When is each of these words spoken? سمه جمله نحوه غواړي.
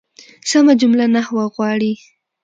سمه 0.49 0.73
جمله 0.81 1.05
نحوه 1.15 1.43
غواړي. 1.55 1.93